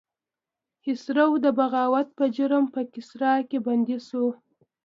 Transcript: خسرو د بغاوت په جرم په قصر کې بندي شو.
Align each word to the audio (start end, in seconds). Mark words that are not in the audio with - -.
خسرو 0.81 1.27
د 1.45 1.47
بغاوت 1.57 2.07
په 2.17 2.25
جرم 2.35 2.65
په 2.73 2.81
قصر 2.93 3.21
کې 3.49 3.57
بندي 3.65 3.97
شو. 4.07 4.25